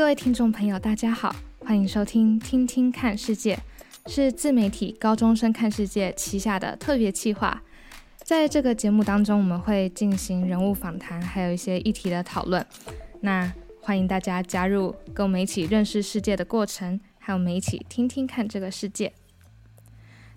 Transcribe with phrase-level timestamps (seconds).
[0.00, 3.54] 各位听众朋友，大家好，欢迎收听《听听看世界》，
[4.10, 7.62] 是自媒体高中生看世界旗下的特别企划。
[8.22, 12.64] 在这个节目当中，我们会进行人物访谈，还有一些议题的讨论。
[13.20, 19.12] 那欢迎大家加入，跟我们一起认识世界的过程，还有我们一起听听看这个世界。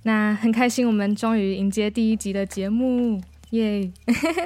[0.02, 3.22] 那很开心，我们终于迎接第一集的节目，
[3.52, 3.90] 耶！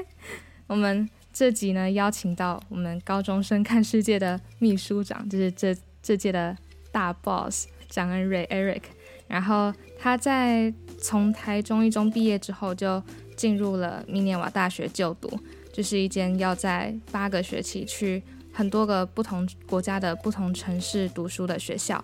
[0.67, 6.57] 我们这集呢，邀请到我们高中生看世界的秘书长，就是这这届的
[6.91, 8.81] 大 boss 张恩瑞 Eric。
[9.27, 13.03] 然后他在从台中一中毕业之后，就
[13.35, 15.29] 进入了密涅瓦大学就读，
[15.71, 22.03] 就是一间要在八个学期去很多个不同国家的不同城市读书的学校。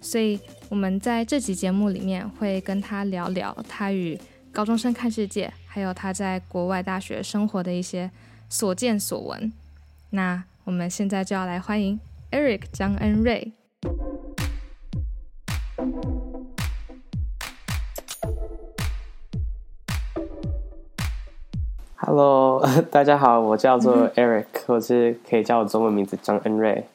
[0.00, 4.18] 所以，我们在这集节目里面会跟他聊聊他与
[4.50, 8.10] 高中生看世界，还有他在国外大学生活的一些
[8.52, 9.50] 所见所闻。
[10.10, 11.98] 那我们现在就要来欢迎
[12.30, 13.50] Eric 张恩瑞。
[21.96, 26.86] Hello， 大家好，我叫做 Eric，或是可以叫我中文名字张恩瑞。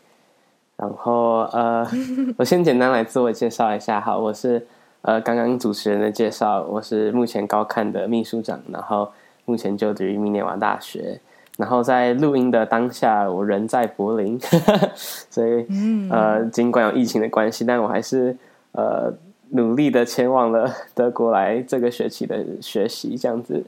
[0.75, 1.83] 然后呃，
[2.37, 4.67] 我先简单来自我介绍一下，好，我是
[5.01, 9.11] 呃刚刚主持人的介绍，我是目前高看的秘书长，然后
[9.45, 11.19] 目前就读于密涅瓦大学，
[11.57, 14.39] 然后在录音的当下，我人在柏林，
[14.95, 15.67] 所以
[16.09, 18.37] 呃尽管有疫情的关系，但我还是
[18.71, 19.13] 呃
[19.49, 23.65] 努力的前往了德国来这个学期的学习，这样子。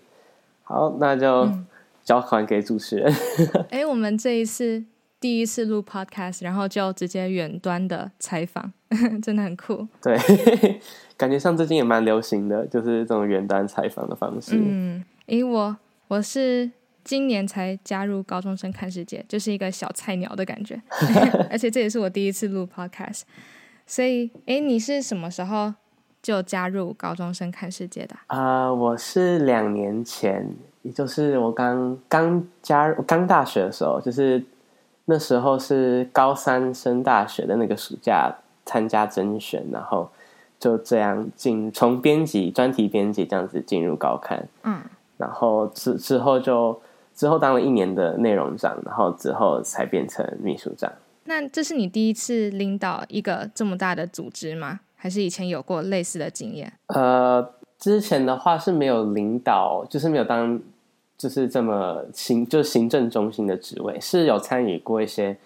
[0.63, 1.49] 好，那就
[2.03, 3.13] 交还给主持人。
[3.69, 4.85] 哎、嗯，我们这一次。
[5.21, 8.71] 第一次录 podcast，然后就直接远端的采访，
[9.21, 9.85] 真的很酷。
[10.01, 10.17] 对，
[11.17, 14.55] 感觉上最近也蛮流行的，就是这种远端采访的方式。
[14.55, 15.75] 嗯，因为我
[16.07, 16.71] 我是
[17.03, 20.81] 今年才加入高中生看世界，就是一个小菜鸟的感觉，
[21.49, 23.21] 而且这也是我第一次录 podcast。
[23.85, 25.73] 所以，哎，你是什么时候
[26.21, 28.15] 就加入高中生看世界的？
[28.27, 30.47] 啊、呃，我是两年前，
[30.81, 34.43] 也就是我刚刚加入刚大学的时候，就是。
[35.11, 38.31] 那时候是高三升大学的那个暑假
[38.63, 40.07] 参加甄选，然后
[40.59, 44.79] 就这样进从编辑专题编辑这样子进入高看，嗯，
[45.17, 46.79] 然后之之后就
[47.19, 50.89] 之后当了一年的内容长，然后之后才变成秘书长。
[51.25, 54.79] 那这是你第一次领导一个这么大的组织吗？
[54.95, 56.71] 还是以前有过类似的经验？
[56.87, 57.45] 呃，
[57.77, 60.57] 之前的话是没有领导，就是没有当。
[61.17, 65.37] 就是这么行，就是行政中心的职位，是有参与过一些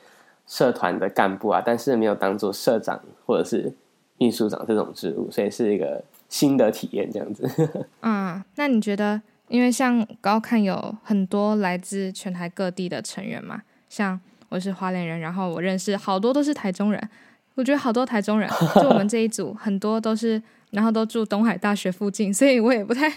[0.45, 3.73] 社团的干部啊，但是没有当做社长或者是
[4.19, 7.49] 秘书长这种职务，所以是一个新的体验，这样子。
[8.01, 17.09] 嗯，那你觉得，因为像高看有很多来自全台各地的成员嘛，像我是花莲人，然后我认识好多都是台中人，
[17.55, 23.09] 我觉得好多台中人，就我们这一组很多都是，然后都住东海大学附近，所以我也不太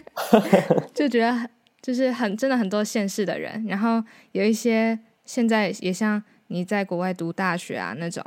[0.95, 1.51] 就觉得。
[1.83, 8.25] 就是很真的很多县市的人，然后有一些现在也像你在国外读大学啊那种，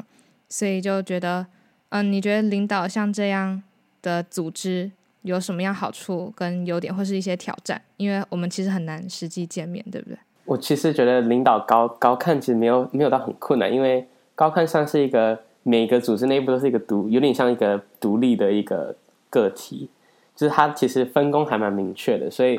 [0.47, 1.45] 所以就觉得，
[1.89, 3.61] 嗯，你觉得领导像这样
[4.01, 4.89] 的组织
[5.23, 7.81] 有什么样好处跟优点，或是一些挑战？
[7.97, 10.17] 因为我们其实很难实际见面，对不对？
[10.45, 18.95] 我其实觉得领导高高看其实没有没有到很困难，因为高看算是一个每个组织内部都是一个独，有点像一个独立的一个
[19.29, 19.89] 个体。
[20.35, 22.57] 就是他其实分工还蛮明确的，所以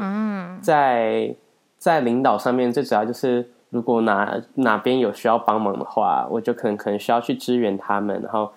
[0.60, 1.34] 在
[1.78, 8.20] 在领导上面最主要就是，如果哪哪边有需要帮忙的话，我就可能可能需要去支援他们。
[8.20, 8.52] 然后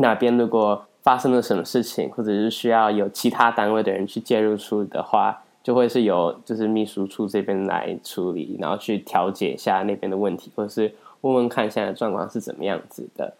[0.00, 13.32] 哪边如果发生了什么事情，或者是需要有其他单位的人去介入处理的话，就会是由就是秘书处这边来处理，然后去调解一下那边的问题，或者是问问看现在的状况是怎么样子的。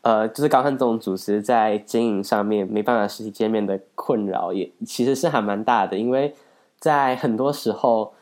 [0.00, 5.98] 呃，就是高看这种组织在经营上面没办法实体见面的困扰，也其实是还蛮大的。
[5.98, 6.34] 因为
[6.78, 8.14] 在很多时候，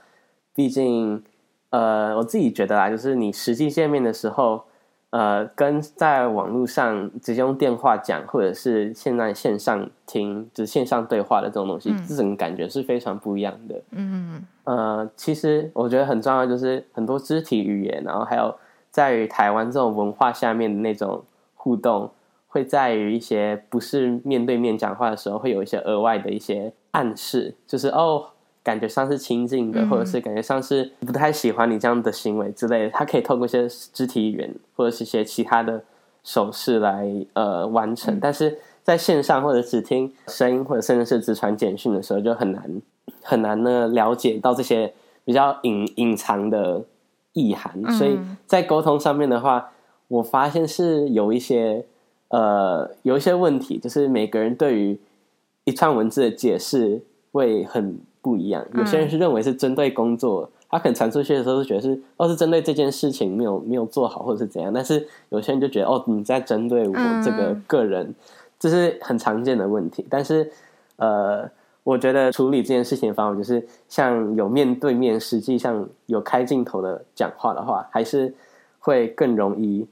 [0.57, 1.23] 毕竟
[1.71, 4.65] 呃，我自己觉得啦，就是你实际见面的时候，
[5.11, 13.81] 呃，跟在网络上直接用电话讲，或者是现在线上听，就是线上对话的这种东西，嗯、这种感觉是非常不一样的。
[13.93, 18.55] 嗯呃，其实我觉得很重要，就是很多肢体语言，然后还有
[18.91, 21.23] 在于台湾这种文化下面的那种。
[21.61, 22.09] 互动
[22.47, 28.27] 会在于一些不是面对面讲话的时候，会有一些额外的一些暗示，就是哦，
[28.69, 32.91] 感觉上是亲近的，或者是感觉上是不太喜欢你这样的行为之类的。
[32.91, 35.83] 他可以透过一些肢体语言或者是一些其他的
[36.23, 42.83] 手势来呃完成，但是在线上或者只听声音或者甚至是只传简讯的时候，就很难
[43.23, 44.93] 很难呢了解到这些
[45.25, 46.85] 比较隐隐藏的
[47.33, 47.83] 意涵。
[47.97, 49.71] 所以在沟通上面的话。
[50.11, 51.85] 我发现是有一些
[52.29, 54.99] 呃有一些问题，就是每个人对于
[55.65, 58.65] 一串文字的解释会很不一样。
[58.75, 66.95] 有些人是认为是针对工作，嗯、他可能传出去的时候是觉得是哦是针对这件事情没有没有做好或者是怎样，但是有些人就觉得哦你在针对我
[67.25, 68.15] 这个个人，嗯、
[68.59, 70.07] 这是很常见的问题。
[70.09, 70.51] 但是
[70.97, 71.49] 呃。
[71.85, 78.35] 我觉得处理这件事情的方法就是，像有面对面，实际上有开镜头的讲话的话，还是
[78.79, 79.87] 会更容易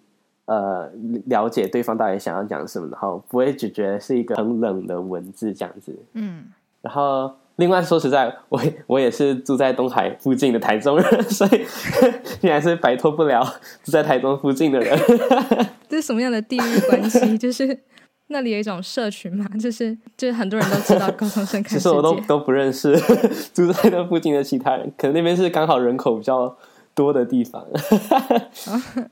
[0.44, 0.90] 呃
[1.24, 5.98] 了解对方到底想要讲什么，然后不会只觉得是一个很冷的文字这样子。
[6.12, 6.44] 嗯。
[6.82, 11.64] 然后另外说实在，我 我也是住在东海附近的台中人， 所以
[12.42, 13.42] 你还是摆脱不了
[13.82, 14.98] 住在台中附近的人。
[15.88, 17.36] 这是什么样的地域关系？
[17.38, 17.80] 就是。
[18.28, 21.76] 那里有一种社群嘛，就是就是很多人都知道高中生看世界。
[21.76, 22.92] 其实我都都不认识
[23.54, 26.56] 住在那附近的其他人，可能那边是刚好人口比较
[26.92, 27.64] 多的地方，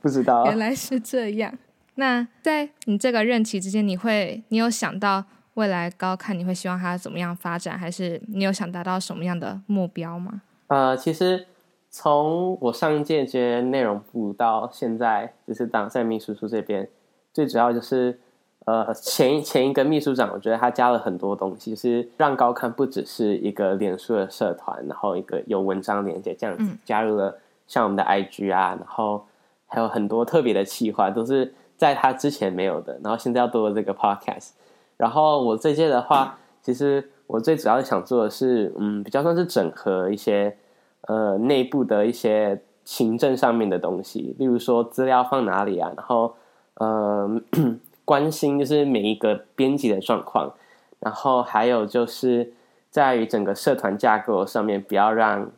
[0.02, 0.44] 不知道。
[0.47, 1.56] 原来是这样。
[1.94, 10.42] 那在你这个任期之间，你会你有想到未来高看你会希望它怎么样发展，还是你有想达到什么样的目标吗？
[10.66, 11.46] 呃，其实
[11.90, 16.88] 从我上届接内容部到现在，就是当在秘书处这边，
[17.32, 18.20] 最主要就是。
[18.66, 27.36] 呃，前前一个秘书长，我觉得他加了很多东西，就是让高看不只是一个脸书的社团，然后一个有文章连接这样子，嗯、加入了
[27.66, 29.26] 像我们的 IG 啊，然后
[29.66, 34.52] 还有很多特别的企划，都是在他之前没有的，然后现在要多了这个 Podcast。
[34.96, 40.56] 然后我这届的话，其实我最主要想做的是，嗯，比较算是整合一些
[41.02, 46.35] 呃内部的一些行政上面的东西，例如说资料放哪里啊，然后
[46.75, 47.41] 呃。
[48.06, 50.52] 关心就是每一个编辑的状况，
[51.00, 52.52] 然后还有就是
[52.90, 55.50] 在于整个社团架构上面，不要让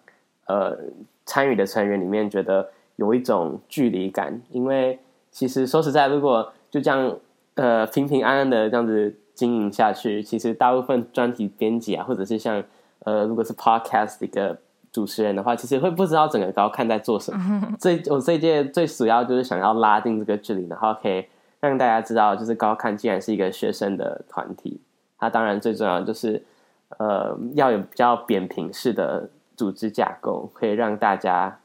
[0.46, 0.78] 呃
[1.24, 4.96] 参与的成员里面觉得有一种距离感，因为
[5.32, 7.18] 其实说实在，如果就这样
[7.56, 12.60] 呃平平安安的这样子经营下去，其实大部分专题编辑啊，或者是像
[13.04, 14.58] 呃如果是 podcast 的一个
[14.90, 17.76] 主持人的话，其实会不知道整个高看在做什么。
[17.78, 21.24] 这我这一届最主要就是想要拉近这个距离，然后可以。
[21.58, 24.78] 让大家知道，就是高看既然是一个学生的团体，
[25.18, 26.40] 它当然最重要就是，
[26.98, 31.58] 呃，要有比较扁平式的组织架构，可以让大家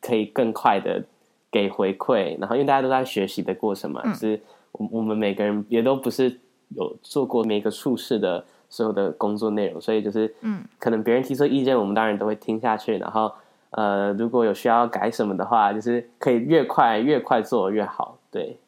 [0.00, 1.04] 可以更快的
[1.50, 2.40] 给回馈。
[2.40, 4.40] 然后，因为大家都在学习的过程嘛，嗯、就是
[4.72, 6.40] 我我们每个人也都不是
[6.76, 12.98] 有做过每个处事的所有的工作内容，所以就是，嗯，可能别人提出意见，我们当然都会听下去。
[12.98, 13.32] 然后，
[13.70, 18.58] 呃，如果有需要改什么的话，就是可以越快越快做越好，对。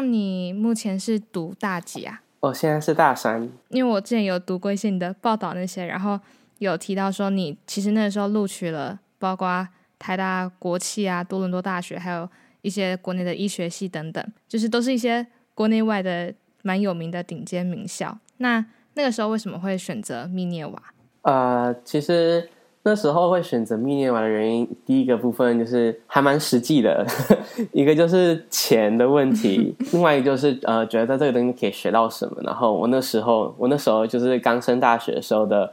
[0.00, 2.22] 像你目前是读大几啊？
[2.40, 3.46] 我，现在是大三。
[3.68, 6.18] 因为我之前有读过一些你的报道那些，然后
[6.56, 9.68] 有提到说你其实那个时候录取了，包括
[9.98, 12.26] 台大国企啊、多伦多大学，还有
[12.62, 18.16] 一些国内的医学系等等，就是都是一些国内外的蛮有名的顶尖名校。
[18.38, 18.64] 那
[18.94, 20.82] 那个时候为什么会选择密涅瓦？
[21.22, 22.48] 呃，其实。
[22.82, 27.06] 那时候会选择密涅瓦的原因，第一个部分就是还蛮实际的，
[27.72, 32.36] 一个就是钱的问题， 另外一个就是呃，觉得这个东西可以学到什么。
[32.42, 35.70] 然后我那时候，我那时候就是刚升大学的时候的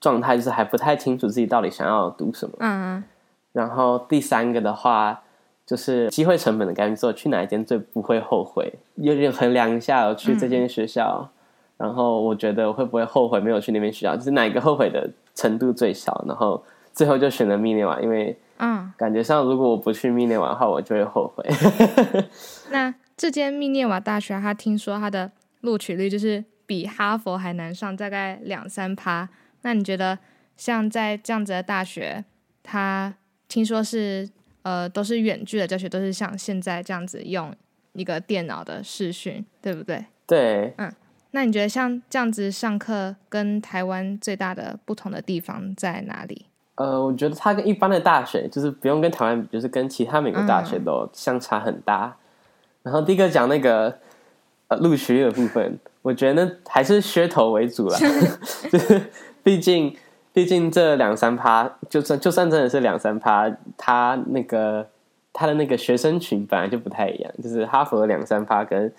[0.00, 2.54] 状态，就是还不太清楚自己到底想要读什么。
[2.60, 3.04] 嗯。
[3.52, 5.20] 然后第三个的话，
[5.66, 11.28] 就是机会成本的概念，做去哪一间最不会后悔，有点衡量一下我去这间学校，
[11.76, 15.06] 然后我觉得我会不会后悔没有去那边学校，就是哪一个后悔的。
[15.40, 21.42] 程度最小，然后最后就选了密涅瓦，因为嗯，感觉上如果我不去密涅瓦的话，我就会后悔。
[22.70, 25.32] 那这间密涅瓦大学，他听说他的
[25.62, 29.26] 录取率就是比哈佛还难上，大概两三趴。
[29.62, 30.18] 那你觉得
[30.58, 32.22] 像在这样子的大学，
[32.62, 33.14] 他
[33.48, 34.28] 听说是
[34.60, 37.50] 呃都是远距的教学，都是像现在这样子用
[37.94, 40.04] 一个电脑的视讯，对不对？
[40.26, 40.92] 对，嗯。
[41.32, 46.46] 那你觉得像这样子上课跟台湾最大的不同的地方在哪里？
[46.74, 52.06] 呃，我觉得它跟一般的大学就是不用跟台湾比，就是跟其他美国大学都相差很大。
[52.06, 52.14] 嗯、
[52.84, 53.96] 然后第一个讲那个
[54.68, 57.98] 呃录取率的部分，我觉得呢还是噱头为主啦
[58.72, 59.00] 就是
[59.42, 59.94] 毕竟
[60.32, 64.88] 毕竟这两三趴，就算就算真的是两三趴，他那个
[65.32, 68.92] 他的那个学生群本来就不太一样，就是哈佛的两三趴跟。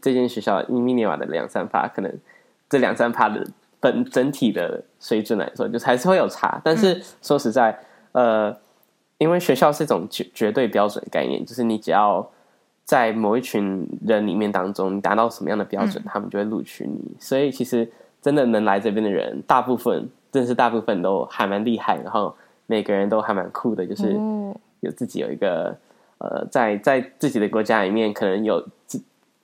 [0.00, 2.12] 这间学校，以密涅瓦的两三趴，可能
[2.68, 3.46] 这两三趴的
[3.80, 6.60] 本整体的水准来说，就是还是会有差。
[6.64, 7.78] 但是说实在，
[8.12, 8.56] 呃，
[9.18, 12.28] 因为学校是一种绝绝对标准的概念，就是你只要
[12.84, 17.16] 在某一群人里面当中，你达到什么样的标准，嗯、他们就会录取你。
[17.18, 17.88] 所以其实
[18.22, 22.34] 真的能来这边的人，大部分，真的是大部分都还蛮厉害，然后
[22.66, 24.16] 每个人都还蛮酷的，就是
[24.80, 25.76] 有自己有一个
[26.18, 28.66] 呃，在在自己的国家里面，可能有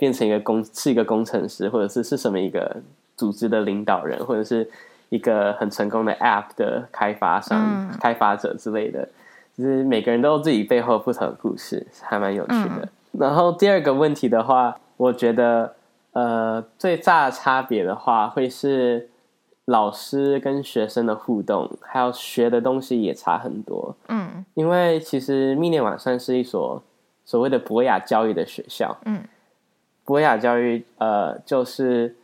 [0.03, 2.77] 变成一个工是一个工程师，或者是是什么一个
[3.17, 4.69] 组织的领导人，或者是
[5.11, 9.09] 一个很成功的 App 的开发商、嗯、开发者之类的。
[9.57, 12.81] 就是每个人都有自己背后不同的故事，还蛮有趣的。
[12.83, 15.73] 嗯、然后第二个问题的话，我觉得
[16.15, 19.09] 呃最大的差别的话，会是
[19.67, 23.95] 老师跟学生的互动，还有学的东西也差很多。
[24.09, 26.83] 嗯，因为其实密涅瓦算是一所
[27.25, 28.97] 所谓的博雅教育的学校。
[29.05, 29.23] 嗯，
[30.05, 32.17] 博雅教育呃就是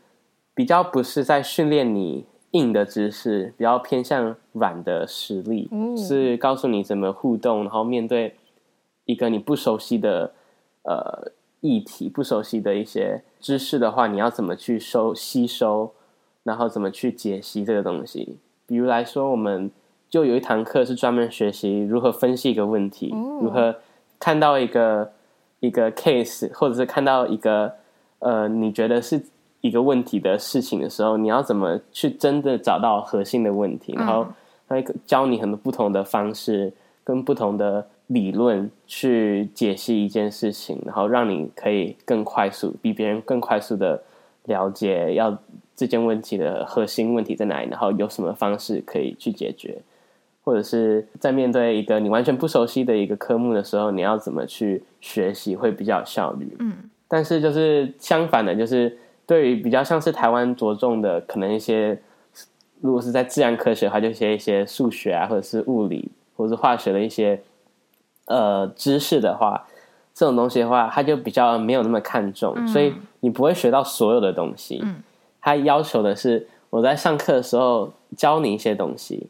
[0.54, 2.26] 比较不是在训练你。
[2.52, 8.36] 硬的知识比较偏向软的实力，嗯、是告诉你怎么互动，然后面对
[9.04, 10.32] 一个你不熟悉的
[10.84, 11.30] 呃
[11.60, 15.92] 议题、不熟悉的一些知识的话，你要怎么去收吸收，
[16.42, 18.38] 然后怎么去解析这个东西。
[18.66, 19.70] 比如来说，我们
[20.08, 23.76] 就有一堂课是专门学习如何分析一个问题，嗯、如何
[24.18, 25.12] 看到一个
[25.60, 27.72] 一个 case，或者是看到一个
[28.18, 29.22] 呃你觉得是。
[29.60, 33.92] 一个问题的事情的时候，你要怎么去真的找到核心的问题？
[33.96, 34.24] 然后
[34.68, 36.72] 他会教你很多不同的方式
[37.02, 44.00] 跟不同的理论去解析一件事情，然后让你可以更快速，比别人更快速的
[44.44, 45.36] 了解要
[45.74, 49.76] 这件问题的核心问题在哪里，然后有什么方式可以去解决，
[50.48, 56.56] 或者是在面对一个你完全不熟悉的一个科目的时候，你要怎么去学习会比较有效率？
[56.58, 56.72] 嗯，
[57.06, 58.96] 但是就是相反的，就是。
[59.28, 62.00] 对于比较像是台湾着重的，可能一些，
[62.80, 67.38] 如果是在自然科学的话，就写一些数学啊，或者是物理，或者是化学的一些
[68.24, 69.66] 呃知识的话，
[70.14, 74.80] 这种东西的话，它就比较没有那么看重，嗯、所以你不会学到所有的东西。
[74.82, 74.96] 嗯，
[75.42, 79.26] 它要求的是我在上课的时候教你一些东西，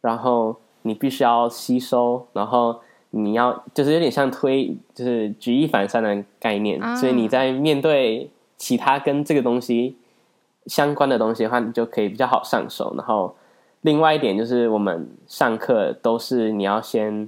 [0.00, 2.80] 然后你必须要吸收，然后
[3.10, 8.30] 你要就是有点像推，就是举一反三的概念，嗯、所以你在面对。
[8.62, 9.96] 其他跟这个东西
[10.66, 12.92] 相关的东西的话，你就可以比较好上手。
[12.94, 13.34] 然后，
[13.80, 17.26] 另外一点就是，我们上课都是你要先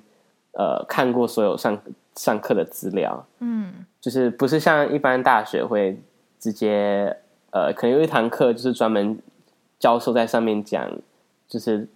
[0.53, 1.79] 呃看过所有上
[2.15, 5.99] 上课的资料，嗯，就是不是像一般大学会
[6.39, 7.17] 直接
[7.51, 9.19] 呃，可能有一堂课就是专门
[9.79, 10.87] 教授在上面讲，
[11.49, 11.89] 就是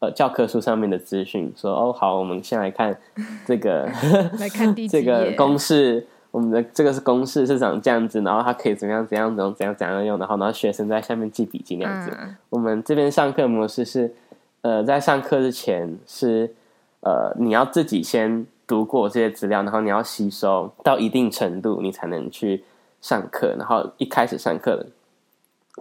[0.00, 2.98] 呃教科书上面的资讯，说哦好，我们先来看
[3.46, 3.84] 这个
[4.38, 6.06] 来看第 这个公式。
[6.32, 12.16] 我们的这个是公式是长这样子，然后它可以怎样怎样怎样怎样怎样用，然后然后学生在下面记笔记那样子。
[12.16, 14.14] 嗯、我们这边上课模式是，
[14.62, 16.54] 呃，在上课之前是，
[17.00, 22.62] 呃，你要自己先读过这些资料，然后你要吸收到一定程度，你才能去
[23.00, 23.56] 上课。
[23.58, 24.86] 然后一开始上课的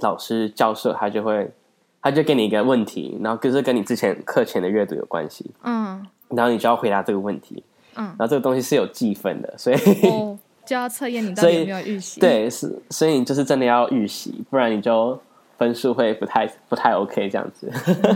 [0.02, 1.52] 老师教授他就会，
[2.01, 7.63] 他就给你一个问题，然后就是跟你之前课前的阅读有关系，嗯，然后你就要回答这个问题。
[7.96, 9.75] 嗯，然后这个东西是有计分的，所以、
[10.08, 12.22] 哦、就要测验你到底有没有预习。
[12.22, 15.20] 对，是，所以你就是真的要预习，不然你就
[15.58, 17.70] 分数会不太不太 OK 这样子。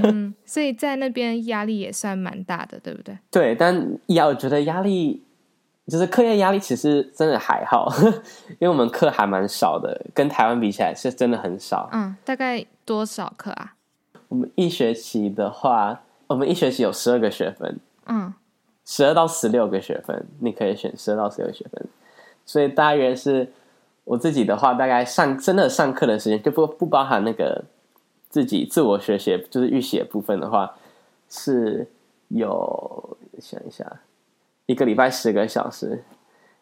[0.04, 3.18] 嗯，所以在那边压力也算蛮大的，对不对？
[3.32, 5.22] 对，但要我觉得压力
[5.88, 7.92] 就是课业压力，其实真的还好，
[8.60, 11.90] 因为我们课还蛮少的，跟台湾比起来是真的很少。
[11.92, 13.76] 嗯，大概多少课啊？
[14.30, 17.80] 我们一学期的话，我们一学期有十二个学分。
[18.08, 18.34] 嗯。
[18.86, 21.88] 十二到十六个学分，你可以选十二到十六个学分，
[22.46, 23.50] 所以大约是
[24.04, 27.64] 我自己的话，大概上真的上课的时间就不不包含那个
[28.28, 30.76] 自己自我学习，就是预习部分的话，
[31.30, 31.90] 是
[32.28, 33.86] 有想一下，
[34.66, 36.04] 一个礼拜十个小时，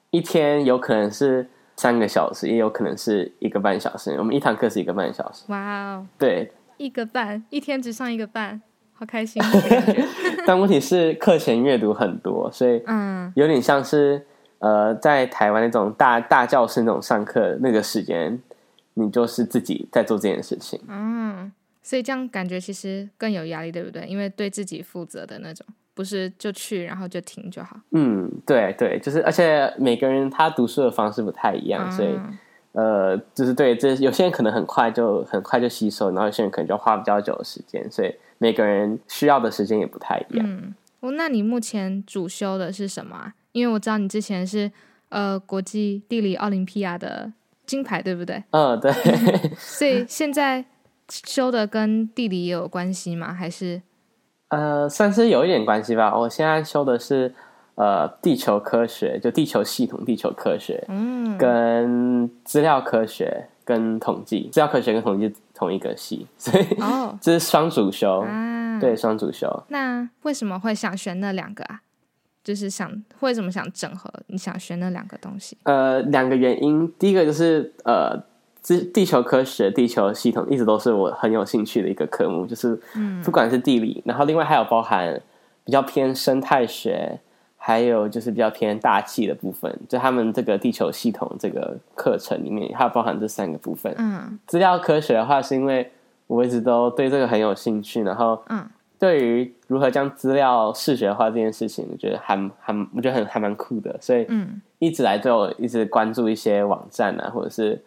[0.10, 4.12] 一天有可能是三个小时，也有可能是一个半小时。
[4.18, 5.44] 我们一堂课是一个半小时。
[5.48, 8.62] 哇哦，对，一个半，一天只上一个半。
[8.94, 9.42] 好开心，
[10.46, 14.24] 但问题是课前阅读很多，所以嗯，有点像是
[14.60, 18.40] 呃，在台湾那种大大教室那种上课那个时间，
[18.94, 20.80] 你就是自己在做这件事情。
[20.88, 24.06] 嗯，所以这样感觉其实更有压力，对不对？
[24.06, 27.78] 因为对自己负责的那种，不是就去然后就停就好。
[27.92, 32.20] 嗯，对对，就是而且每个人他读书的方式不太一样，嗯、所以
[32.74, 38.14] 呃，就是对这有些人可能很快就很快就吸收，然后有些人可能就花比较久的时间，所以。
[38.44, 40.44] 每个人需要的时间也不太一样。
[40.44, 43.36] 嗯，哦，那你目前主修的是什么啊？
[43.52, 44.72] 因为我知道你之前是
[45.10, 47.32] 呃国际地理奥林匹亚的
[47.68, 48.44] 金牌，对不对？
[48.50, 48.92] 嗯，对。
[49.56, 50.66] 所以现在
[51.08, 53.32] 修的跟地理也有关系吗？
[53.32, 53.80] 还是？
[54.52, 56.16] 呃，算是有一点关系吧。
[56.16, 57.34] 我现在修的是
[57.76, 69.64] 呃地球科学，就地球系统、地球科学，嗯，跟资料科学跟统计，资料科学跟统计同一个系，所以哦， 这是双主修，啊、对，双主修。
[69.70, 71.82] 那为什么会想选那两个啊？
[72.44, 74.12] 就是想为什么想整合？
[74.28, 75.56] 你想学那两个东西？
[75.64, 78.20] 呃，两个原因，第一个就是呃，
[78.64, 82.80] 地地球科学、地球系统一直都是我很有兴趣的一个科目，就是
[83.24, 85.20] 不管是地理，嗯、然后另外还有包含
[85.66, 87.20] 比较偏生态学，
[87.58, 93.94] 还有就是比较偏大气的部分，就他们这个地球系统这个课程里面，还有包含这三个部分。
[93.98, 95.92] 嗯，资料科学的话，是因为
[96.28, 98.66] 我一直都对这个很有兴趣，然后嗯。
[99.02, 107.82] 对于如何将资料视觉化这件事情，我觉得还还我觉得很还蛮酷的，所以嗯，一直来就一直关注一些网站啊，或者是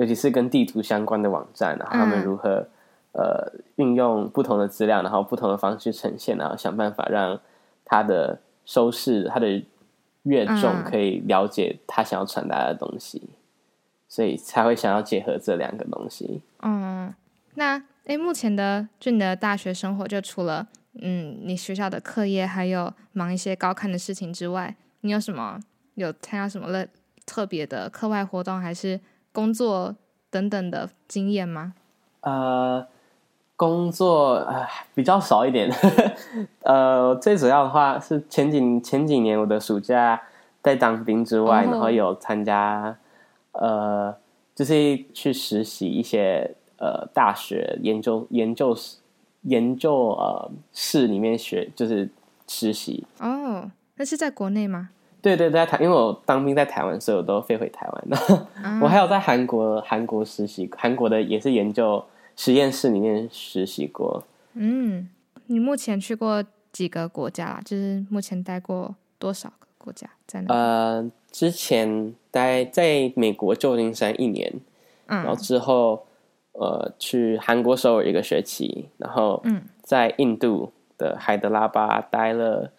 [0.00, 2.66] 尤其是跟地图相关的网站，然后他们如何、
[3.12, 7.38] 嗯、呃运用不同的资料，然后不同的方式呈现，然后想办法让
[7.84, 9.62] 他的收视、他的
[10.22, 13.36] 阅众可以了解他想要传达的东西，嗯、
[14.08, 16.40] 所以才会想要结合这两个东西。
[16.62, 17.14] 嗯，
[17.56, 17.82] 那。
[18.06, 20.66] 哎，目前的就你的大学生活，就除了
[21.00, 25.60] 嗯，你学校的课业，还有忙一些高看的事情之外，你有什么
[25.94, 26.84] 有参加什么了
[27.24, 28.98] 特别的课外活动，还是
[29.32, 29.94] 工作
[30.30, 31.74] 等等的经验吗？
[32.20, 32.86] 呃，
[33.56, 35.70] 工作呃比较少一点，
[36.64, 40.20] 呃，最主要的话是前几前几年我的暑假
[40.62, 42.96] 在当兵之外，哦、然后有参加
[43.52, 44.14] 呃，
[44.54, 46.54] 就是去实习一些。
[46.82, 48.96] 呃，大学研究研究室
[49.42, 52.08] 研究呃室里面学就是
[52.48, 54.88] 实习哦，那是在国内吗？
[55.22, 58.48] 对对，在台，因为我当兵在台湾，所以我都飞回台湾了。
[58.62, 62.04] 嗯、 我还有在韩国韩国实习，韩国的也是研究
[62.36, 64.24] 实验室里面实习过。
[64.54, 65.08] 嗯，
[65.46, 67.60] 你目前去过几个国家？
[67.64, 70.08] 就是目前待过多少个国家？
[70.26, 70.54] 在哪？
[70.54, 74.52] 呃，之前待在美国旧金山一年，
[75.06, 76.06] 嗯、然后之后。
[76.52, 79.40] 呃，去韩国首尔一个学期，然后
[79.82, 82.70] 在印度的海德拉巴待了，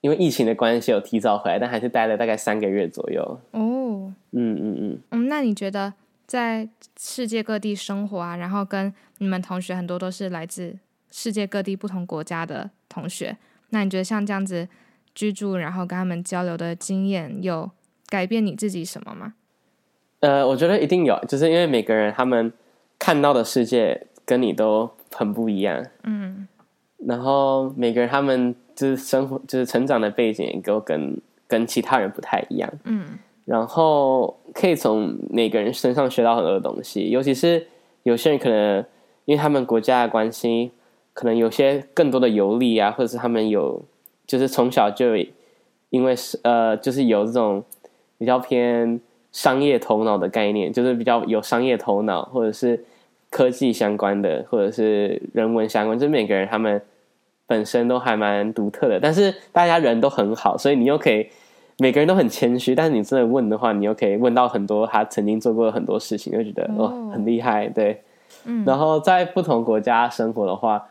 [0.00, 3.22] 因为疫情的关系，有提早回来，但还是待了大概三个月左右。
[3.52, 5.92] 哦，嗯嗯嗯嗯，那你觉得
[6.26, 10.76] 在世界各地生活啊，然后跟你们同学很多都是来自
[11.10, 13.36] 世界各地不同国家的同学，
[13.70, 14.68] 那你觉得像这样子
[15.14, 17.70] 居住，然后跟他们交流的经验，有
[18.08, 19.34] 改变你自己什么吗？
[20.20, 22.52] 呃，我觉得一定有，就是因为每个人他们。
[23.02, 26.46] 看到的世界跟你都很不一样，嗯，
[26.98, 37.66] 然后每个人他们就是生活就是成长的背景也都跟跟其他人不太一样，嗯，然后可以从每个人身上学到很多的东西，尤其是
[38.04, 38.82] 有些人可能
[39.26, 40.70] 因为他们国家的关系，
[41.12, 43.82] 可能有些更多的游历啊，或者是他们有
[44.26, 45.14] 就是从小就
[45.90, 47.62] 因为是呃就是有这种
[48.16, 48.98] 比较偏
[49.30, 52.82] 商业头脑的概念，就是比较有商业头脑或者是。
[53.32, 56.82] 科技相关的，或者是人文相关，就是每个人他们
[57.50, 61.26] 本身都还蛮独特的，但是大家人都很好，所以你又可以
[61.78, 68.00] 每个人都很谦虚，但是你真的问的话，你又可以问到很多他曾经做过的很多事情，就觉得哦，哦很厉害，对，
[68.44, 68.64] 嗯。
[68.64, 70.86] 然后在不同国家生活的话，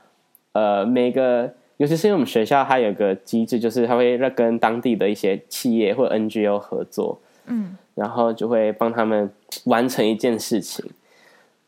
[0.52, 9.32] 呃，每个尤其是因为我们学校它有个机制，就是它会跟当地的一些企业或 NGO 合作，嗯，然后就会帮他们
[9.64, 10.86] 完成一件事情。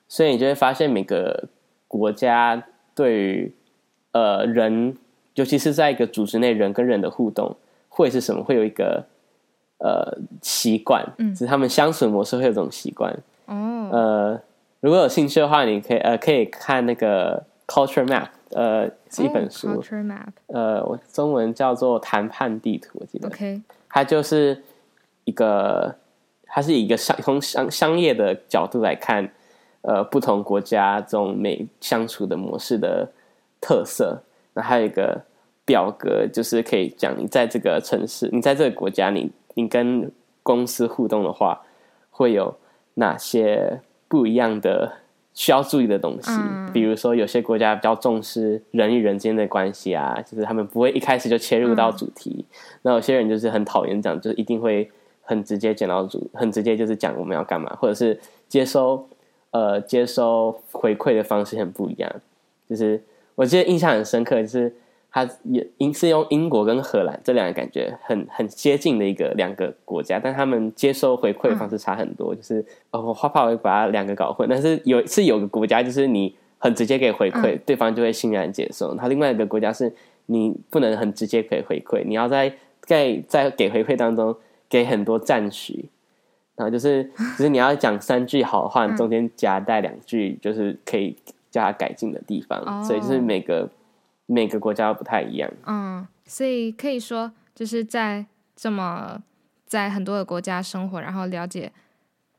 [0.10, 1.46] 所以你就会发现每个
[1.88, 2.62] 国家
[2.94, 3.54] 对于
[4.12, 4.98] 呃人，
[5.36, 7.56] 尤其是在一个组织内人跟人的互动
[7.90, 8.44] 会是什么？
[8.44, 9.06] 会有一个
[9.80, 13.12] 呃习惯，嗯，就是他们相处模式会有这种习惯。
[13.46, 14.42] 哦，呃，
[14.80, 19.68] 如果有兴趣的话，你可以呃可以看那个 Culture Map，呃是一本书。
[19.70, 23.28] Oh, Culture Map，呃，我中文叫做谈判地图，我记得。
[23.28, 24.64] OK，它就是
[25.24, 25.96] 一个，
[26.46, 29.30] 它是以一个商从商商业的角度来看。
[29.84, 33.10] 呃，不同国家这种美相处的模式的
[33.62, 34.24] 特色，
[34.56, 35.22] 那还有一个
[35.64, 40.12] 表格，就是可以讲你在这个城市，你在这个国家你，你你跟
[40.44, 41.62] 公司互动的话，
[42.10, 42.56] 会有
[42.96, 44.94] 哪些不一样的
[45.34, 46.32] 需要注意的东西？
[46.32, 52.44] 嗯、比如说，有些国家比较重视人与人之间的关系啊，就是他们不会一开始就切入到主题。
[52.82, 59.08] 那、嗯、有些人就是很讨厌讲，就是一定会很直接讲到主，很直接就是讲我们要干嘛，或者是接收。
[59.54, 62.10] 呃，接收回馈的方式很不一样。
[62.70, 63.04] 就是
[63.36, 64.74] 我记得印象很深刻，就是
[65.12, 72.34] 他也英是用英国跟荷兰这两个感觉很很接近的一个两个国家，但他们接收回馈的方式差很多。
[72.34, 78.96] 嗯、就是哦，我怕我会把它两个搞混，但是有是有个国家，就是你很直接给回馈，对方就会欣然接受。
[78.96, 79.92] 他另外一个国家是
[80.28, 84.36] 你不能很直接给回馈，你要在在在给回馈当中
[84.70, 85.90] 给很多赞许，
[86.56, 87.04] 然后就是
[87.38, 91.16] 就是你要讲三句好话，中间夹带两句就是可以
[91.52, 93.70] 叫他改进的地方，所以就是每个
[94.26, 95.52] 每个国家不太一样。
[95.68, 99.22] 嗯，所以可以说就是在这么
[99.68, 101.72] 在很多的国家生活，然后了解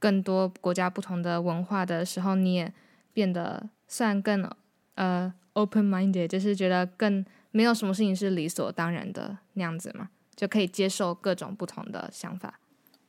[0.00, 2.72] 更多国家不同的文化的时候，你也
[3.12, 3.68] 变得。
[3.88, 4.50] 算更
[4.94, 12.58] 呃 open minded，就是觉得更没有什么事情是理所当然的那样子嘛，就可以接受各种不同的想法。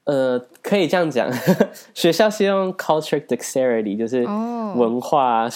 [0.04, 1.32] 呃，可以这样讲，
[1.96, 5.54] 学校是用 culture dexterity，就是文化、oh.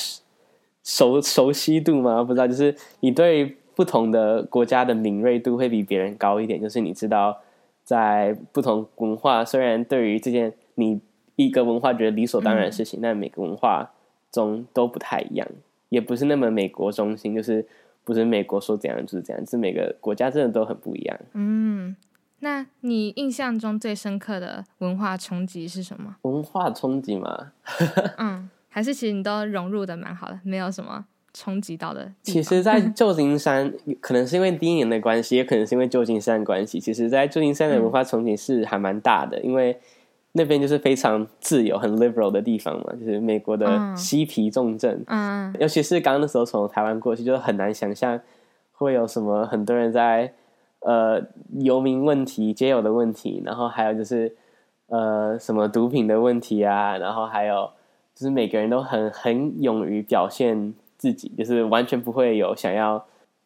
[0.87, 2.23] 熟熟悉度吗？
[2.23, 6.61] 不知道，就是你对不同的国家的敏锐度会比别人高一点。
[6.61, 7.37] 就是你知道，
[7.83, 11.01] 在不同文化，虽然对于这件你
[11.35, 13.91] 一个文化觉得理所当然的事情，嗯、但每个文化。
[14.29, 15.47] 中都不太一样，
[15.87, 17.65] 也不是那么美国中心，就是
[18.03, 21.17] 不是美国说怎样就是怎样，是每个国家真的都很不一样。
[21.33, 21.95] 嗯，
[22.41, 26.17] 那你印象中最深刻的文化冲击是什么？
[26.23, 27.53] 文化冲击吗？
[28.17, 32.13] 嗯，还是其实你都融入的蛮好的，没有什么冲击到的。
[32.21, 36.79] 其实，在旧金山， 可能是因为第一年的关系，也可能是因为旧金山的关系。
[36.79, 39.79] 其实，在旧金山的文化冲击是还蛮大的，嗯、因为。
[40.33, 45.03] 那边就是非常自由、很 liberal 的地方嘛，就是美国的嬉皮重镇。
[45.07, 48.19] 嗯，尤其是刚刚的时候从台湾过去，就很难想象
[48.73, 50.31] 会有什么很多人在
[50.81, 51.19] 呃
[51.57, 54.35] 游民问题、街友的问题，然后还有就是
[54.89, 57.71] 呃什么毒品的问题啊，然后还有
[58.17, 63.05] 就是每个人都很很勇于表现自己，就是完全不会有想要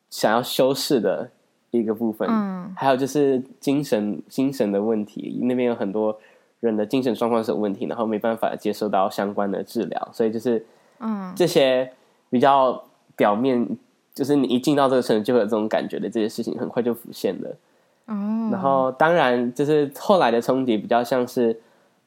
[0.09, 1.29] 想要修饰的
[1.71, 2.25] 一个部分。
[2.31, 6.17] 嗯，还有就是精神精神的问题，那边有很多。
[6.61, 10.63] 人的精神状况是有问题，然后没办法接受到相关的治疗，所以就是，
[10.99, 11.91] 嗯，这些
[12.29, 12.83] 比较
[13.15, 13.67] 表面，
[14.13, 17.49] 就是你一进到这个城市就会有这种感觉的这些事情，很快就浮现了。
[18.05, 21.59] 哦，然后当然就是后来的冲击比较像是，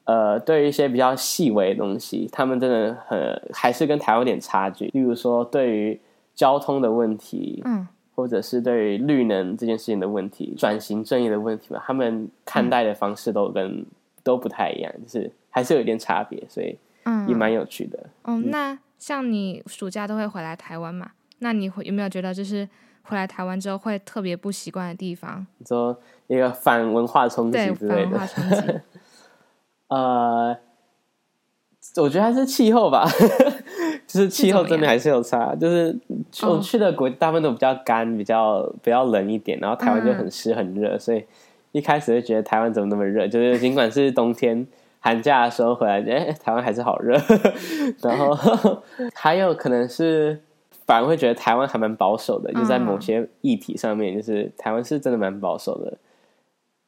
[0.05, 4.85] 呃，对于一些比较细微的东西，他们真的很还是跟台湾有点差距。
[4.93, 5.99] 例如说，对于
[6.33, 13.85] 交通的问题，嗯，或者是对于绿能这件事情的问题、转型正义的问题嘛，他们看待的方式都跟。
[14.25, 17.99] 都不太一样，就是还是有一点差别，所以嗯，也蛮有趣的。
[18.23, 21.11] 嗯，嗯，那像你暑假都会回来台湾嘛？
[21.37, 22.67] 那你会有没有觉得就是
[23.03, 25.45] 回来台湾之后会特别不习惯的地方？
[25.59, 28.81] 你说一个反文化冲击之类的。
[29.87, 30.57] 呃，
[31.97, 33.07] 我觉得还是气候吧，
[34.07, 35.55] 就是气候真的还是有差。
[35.55, 35.97] 就是
[36.43, 41.23] 我去的国大部分都比较干，比较比较冷一点，然后台湾就很湿很热，嗯，所以。
[41.71, 44.65] 一开始会觉得台湾怎么那么热，就是尽管是冬天
[45.01, 47.19] 寒假的时候回来，哎，台湾还是好热。
[48.01, 48.33] 然后
[49.13, 50.41] 还有可能是
[50.85, 55.97] 反而会觉得台湾还蛮保守的，就在某些议题上面，就是台湾是真的蛮保守的。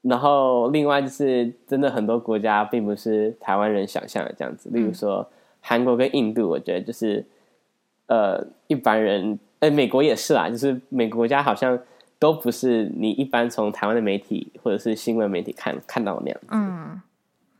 [0.08, 5.28] 然后另外就是真的很多国家并不是台湾人想象的这样子，例如说
[5.62, 7.26] 韩国跟印度，我觉得就是
[8.08, 11.80] 呃一般人，哎，美国也是啦，就是每个国家好像。
[12.20, 16.48] 都不是你一般从台湾的媒体或者是新闻媒体看看到的那样子。
[16.50, 17.00] 嗯，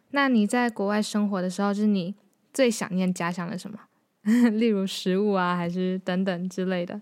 [0.10, 2.16] 那你在国外生活的时候，就是你
[2.52, 3.78] 最想念家乡的什么？
[4.58, 7.00] 例如食物啊，还是等等之类的？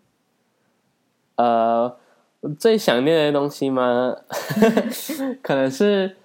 [1.37, 1.95] 呃，
[2.59, 4.15] 最想念的东西吗？
[5.41, 6.15] 可能是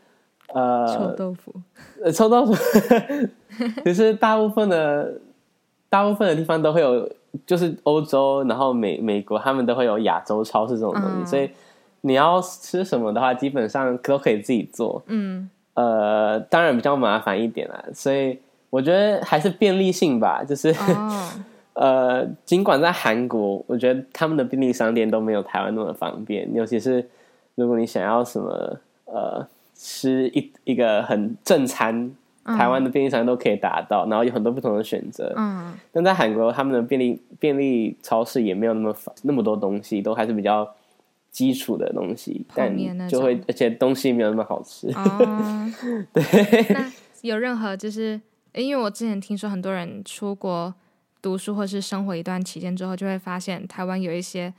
[0.54, 1.54] 呃臭豆腐。
[2.02, 2.54] 呃，臭豆腐。
[3.84, 5.12] 其实大部分的
[5.88, 7.08] 大部分的地方都会有。
[7.46, 11.48] 就是欧洲，然后美美国，他们都会有亚洲超市这种东西，嗯，所以
[12.00, 15.00] 你要吃什么的话，基本上都可以自己做。
[15.06, 18.36] 嗯，呃，当然比较麻烦一点啦，所以
[18.68, 20.42] 我觉得还是便利性吧。
[20.42, 21.28] 就是，哦、
[21.74, 27.08] 呃，尽管在韩国，我觉得他们的便利商店都没有台湾那么方便，尤其是
[27.54, 32.12] 如果你想要什么，呃，吃一一个很正餐。
[32.42, 35.32] 台湾的便利商店都可以达到，然后有很多不同的选择。
[35.36, 40.68] 嗯，但在韩国，他们的便利便利超市也没有那么那么多东西，都还是比较
[41.30, 44.88] 基础的东西，但就会而且东西没有那么好吃。
[44.88, 45.70] 哦、
[46.12, 46.66] 对。
[46.70, 48.18] 那有任何就是，
[48.54, 50.74] 因为我之前听说很多人出国
[51.22, 54.52] 读书或是生活一段期间之后，就会发现台湾有一些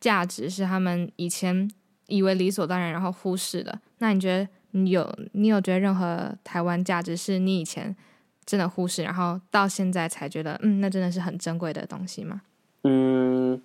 [0.00, 1.70] 价值是他们以前
[2.06, 3.80] 以为理所当然，然后忽视的。
[3.98, 4.48] 那你觉得？
[4.72, 7.96] 你有你有觉得任何台湾价值是你以前
[8.44, 12.42] 真的忽视，然后到现在才觉得嗯，那真的是很珍贵的东西吗？
[12.84, 13.60] 嗯，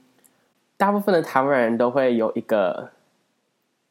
[0.78, 2.92] 大部分的台湾人都会有一个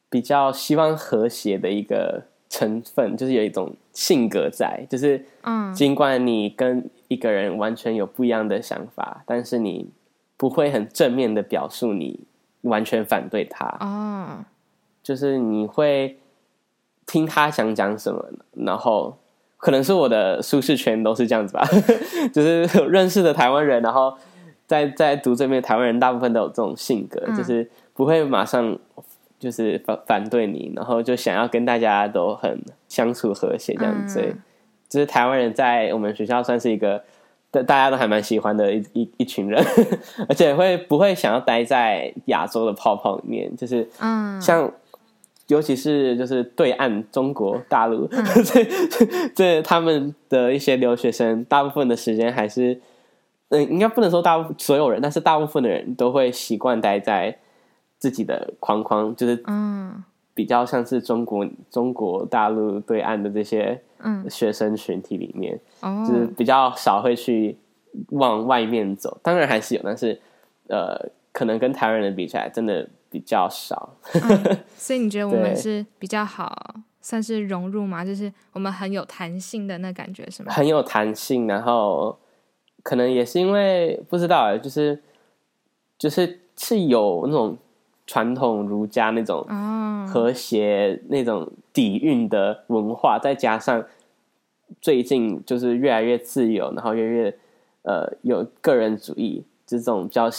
[0.09, 9.89] 比较希望和谐的一个成分，就是有一种性格在，就是嗯，尽管你跟一个人完全有不一样的想法，但是你
[10.35, 12.21] 不会很正面的表述你
[12.61, 14.45] 完全反对他啊，oh.
[15.03, 16.17] 就是你会
[17.05, 19.17] 听他想讲什么，然后
[19.57, 21.63] 可能是我的舒适圈都是这样子吧，
[22.33, 24.17] 就是认识的台湾人，然后
[24.65, 28.77] 在在读这边台湾人大部分都有这种性格，嗯、就是不会马上
[29.39, 34.21] 就是反反对你，然后就想要跟大家都很相处和谐这样子。
[34.21, 34.41] 嗯
[34.93, 37.03] 就是台湾人在我们学校算是一个，
[37.49, 39.59] 大大家都还蛮喜欢的一一一群人，
[40.29, 43.57] 而且会不会想要待在亚洲的泡泡里面？
[43.57, 44.71] 就是，嗯，像
[45.47, 48.05] 尤其是就是对岸中国大陆，
[48.45, 52.79] 这、嗯、这他们的一些留学生，大部分的时间还是，
[53.49, 57.35] 嗯，应该不能说大部分所有人，但是大部分的人都会习惯待在
[57.97, 60.03] 自己的框框，就是嗯。
[60.33, 63.79] 比较像是中国中国大陆对岸的这些
[64.29, 67.55] 学生群体里面，嗯，就是比较少会去
[68.09, 69.17] 往外面走。
[69.21, 70.19] 当然还是有，但是
[70.67, 70.97] 呃，
[71.31, 73.95] 可能跟台湾人比起来，真的比较少。
[74.13, 78.03] 嗯， 所以你觉得我们是比较好，算是融入吗？
[78.03, 80.51] 就是我们很有弹性的那感觉，是吗？
[80.51, 82.17] 很有弹性，然后
[82.81, 84.99] 可能也是因为不知道，就是
[85.97, 87.55] 就是是有那种。
[88.13, 89.43] 传统儒家那种
[90.07, 93.83] 和谐、那种底蕴的文化，再加上
[94.79, 97.35] 最近就是越来越自由，然后越来越
[97.81, 100.29] 呃有个人主义，这种比较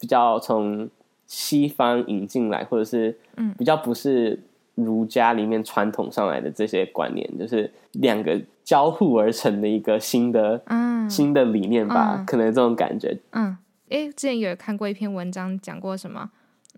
[0.00, 0.88] 比较从
[1.26, 3.14] 西方引进来，或者是
[3.58, 4.42] 比较不是
[4.74, 10.62] 儒家里面传统上来的这些观念，就是两个交互而成的一个新的
[11.10, 13.18] 新的理念吧，可能这种感觉。
[13.32, 13.54] 嗯，
[13.90, 16.30] 哎，之前有看过一篇文章，讲过什么？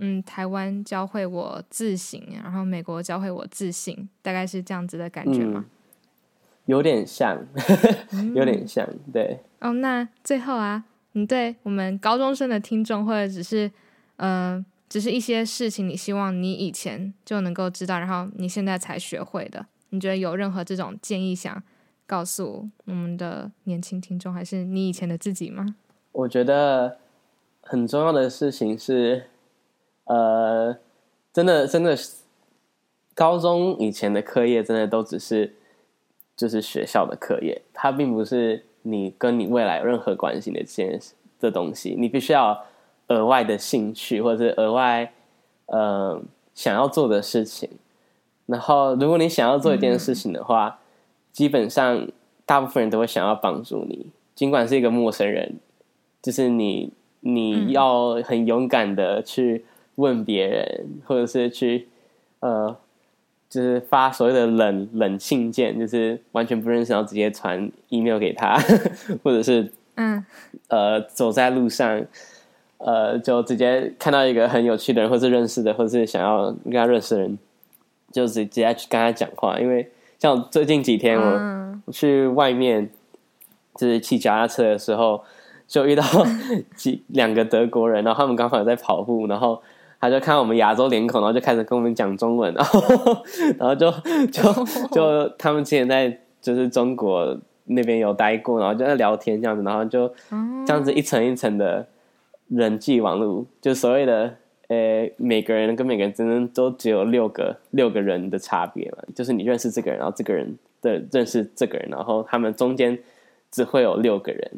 [0.03, 5.67] 嗯，台湾教会我自省，然后美国教会我自信，大概是这样子的感觉吗？
[5.67, 5.71] 嗯、
[6.65, 7.39] 有点像，
[8.35, 9.41] 有点像，对。
[9.61, 10.83] 哦，那最后啊，
[11.13, 13.71] 你对我们高中生的听众，或者只是
[14.17, 21.63] 呃，只是一些事情，你希望你以前就能够知道，然后你现在才学会的，你觉得有任何这种建议想
[22.07, 25.75] 告诉我们的年轻听众，还是你以前的自己吗？
[26.13, 26.97] 我觉得
[27.61, 29.25] 很重要的事情是。
[30.11, 30.77] 呃，
[31.33, 32.17] 真的，真的是
[33.15, 35.55] 高中以前的课业，真的都只是
[36.37, 41.95] 就是学校的课业，它并不是你跟你未来有任何关系的这件事的东西。
[41.97, 42.61] 你必须要
[43.07, 45.13] 额外的兴趣，或者是额外
[45.67, 46.21] 呃
[46.57, 47.71] 想要做的事情。
[48.47, 50.75] 然后，如果你想要做一件事情的话，嗯、
[51.31, 52.09] 基本上
[52.45, 55.61] 大部分人都会想要帮助你，尽管是一个陌生人，
[56.21, 59.65] 就是你你要很勇敢的去。
[60.01, 61.87] 问别人，或者是去，
[62.41, 62.75] 呃，
[63.51, 68.59] 就是发所谓的冷冷信件，就是完全不认识，然后直接传 email 给他，
[69.23, 70.25] 或者是，嗯，
[70.69, 72.03] 呃，走在路上，
[72.79, 77.39] 呃，就直接看到一个很有趣的人，或是认识的，或者是想要跟他认识的人，
[78.11, 79.61] 就直接去跟他讲话。
[79.61, 82.89] 因为像最近几天我去外面，
[83.75, 85.23] 就是骑脚踏车的时候，
[85.69, 86.03] 就遇到
[86.75, 89.63] 几两个德国人，然后他们刚好在跑步，然后。
[90.01, 93.23] 他就看我们亚洲脸孔，然后就开始跟我们讲中文， 然后，
[93.59, 93.91] 然后就
[94.29, 94.43] 就
[94.91, 100.09] 就他们之前在就是中国那边有待过，然后就在聊天这样子，然后就
[100.67, 101.87] 这样子一层一层的
[102.49, 104.35] 人际网络，就所谓的
[104.69, 112.99] 呃每个人跟每个人真的都只有六个六个人的差别嘛，就是你认识这个人，然后这个人的认识这个人，然后他们中间
[113.51, 114.51] 只会有六个人，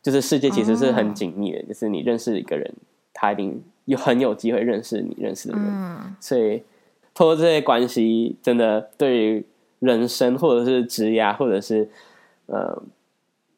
[0.00, 2.72] 就是世界其实是很紧密的，就是你认识一个人，
[3.12, 3.60] 他一定。
[3.90, 6.62] 有很有机会认识你认识的人，嗯、所以
[7.12, 9.44] 透过这些关系，真的对于
[9.80, 11.88] 人生或者是职业，或者是
[12.46, 12.80] 呃，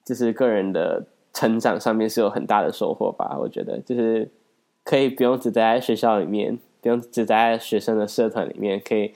[0.03, 3.37] 就是个人的成长上面是有很大的收获吧。
[3.39, 4.31] 我觉得就是
[4.83, 9.13] 可以不用只待在学校里面，不用只待在学生的社团里面，可以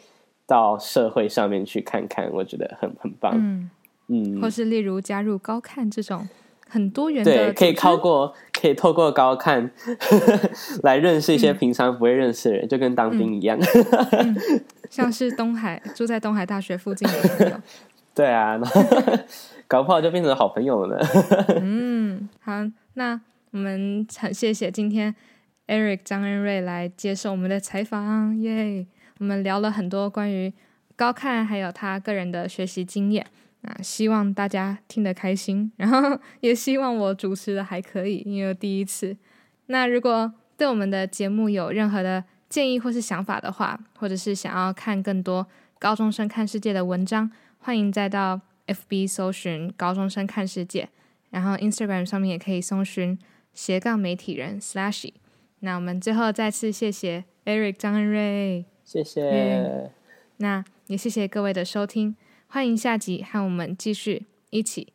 [0.47, 3.33] 到社会上面去看看，我觉得很很棒。
[3.35, 3.71] 嗯，
[4.09, 6.29] 嗯或是例如加入高看这种。
[6.69, 9.71] 很多元的，对，可以靠过，可以透过高看
[10.83, 13.59] 来认识一些平常不会认识的人，嗯、就跟当兵一样。
[13.61, 17.61] 嗯嗯、 像是东海住在东海大学附近的朋友，
[18.15, 18.59] 对啊，
[19.69, 20.99] 搞不好就变成好朋友了。
[21.61, 22.53] 嗯，好，
[22.95, 25.15] 那我们很谢谢今天
[25.67, 28.87] Eric 张恩瑞来接受我们的采访，耶！
[29.19, 30.53] 我们聊了很多关于
[30.95, 33.27] 高看，还有他个人的学习经验。
[33.67, 39.17] 啊，希望大家听得开心，然后 也希望我主持的还可以，因为第一次。
[39.67, 45.47] 那如果对我们的节目有任何的建议或是想法的话，或者是想要看更多
[45.79, 50.89] 高中生看世界的文章，欢迎再到 FB 搜寻“高中生看世界”，
[51.31, 53.19] 然后 Instagram 上面也可以搜寻
[53.53, 55.15] 斜杠媒体人 Slashy。
[55.61, 59.91] 那我们最后再次谢谢 Eric 张恩瑞，谢谢。
[60.37, 62.15] 那也谢谢各位的收听，
[62.49, 64.89] 欢迎下集和我们继续一起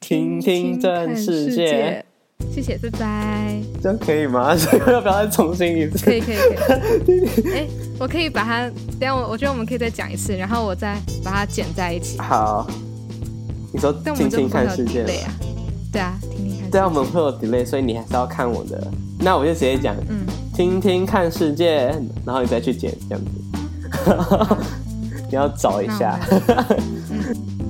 [0.00, 2.04] 听听看世界。
[2.50, 3.62] 谢谢，拜拜。
[3.80, 4.54] 这样可以吗？
[4.58, 6.04] 这个要不要再重新一次？
[6.04, 7.52] 可以，可以，可以。
[7.54, 7.66] 哎，
[7.98, 12.18] 我可以把它，等下我我觉得我们可以再讲一次，然后我再把它剪在一起。
[12.18, 12.66] 好。
[13.72, 15.32] 你说听听看世界啊？
[15.92, 16.70] 对啊，听听看。
[16.70, 18.92] 对啊，我们会有 delay，所以你还是要看我的。
[19.20, 21.86] 那我就直接讲，嗯，听听看世界，
[22.24, 23.30] 然后你再去剪这样子。
[25.34, 26.16] 你要找一下。
[27.10, 27.63] 嗯